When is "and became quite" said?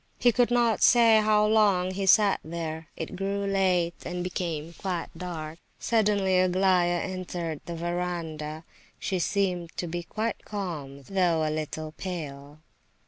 4.03-5.09